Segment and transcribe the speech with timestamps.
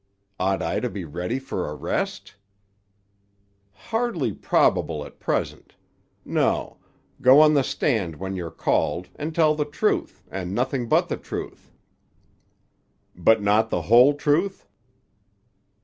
[0.39, 2.33] "Ought I to be ready for arrest?"
[3.71, 5.75] "Hardly probable at present.
[6.25, 6.79] No;
[7.21, 11.17] go on the stand when you're called, and tell the truth, and nothing but the
[11.17, 11.71] truth."
[13.15, 14.67] "But not the whole truth?"